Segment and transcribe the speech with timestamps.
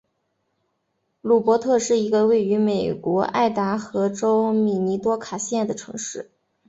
[1.21, 6.31] 鲁珀特是一个位于美国爱达荷州米尼多卡县的城市。